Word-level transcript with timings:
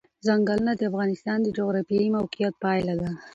ځنګلونه 0.25 0.71
د 0.75 0.81
افغانستان 0.91 1.37
د 1.43 1.47
جغرافیایي 1.57 2.09
موقیعت 2.17 2.53
پایله 2.63 2.93
ده. 3.01 3.09